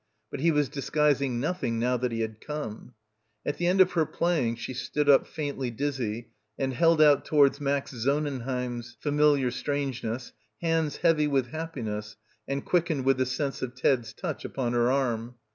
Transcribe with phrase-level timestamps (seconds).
[0.31, 2.95] But he was disguising nothing now that he had come.—
[3.45, 6.99] 60— BACKWATER At the end of her playing she stood up faintly dizzy, and held
[7.03, 12.15] out towards Max Sonnenheim's familiar strangeness hands heavy with happiness
[12.47, 15.35] and quickened with the sense of Ted's touch upon her arm.